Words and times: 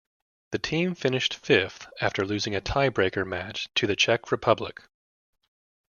The 0.49 0.57
team 0.57 0.95
finished 0.95 1.35
fifth 1.35 1.87
after 2.01 2.25
losing 2.25 2.55
a 2.55 2.59
tie-breaker 2.59 3.23
match 3.23 3.69
to 3.75 3.85
the 3.85 3.95
Czech 3.95 4.31
Republic. 4.31 4.81